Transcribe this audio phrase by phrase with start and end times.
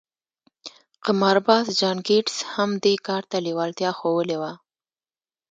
[1.05, 4.51] قمارباز جان ګيټس هم دې کار ته لېوالتيا ښوولې وه.